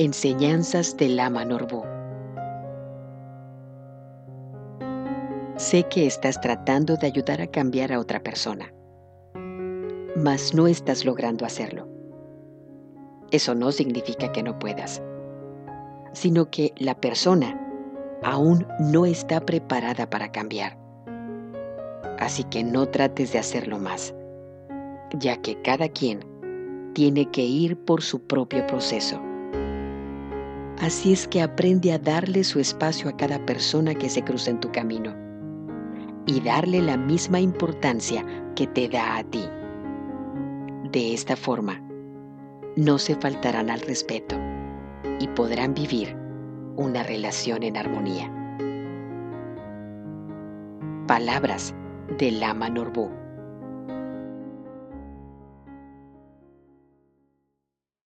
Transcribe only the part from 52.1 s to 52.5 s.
de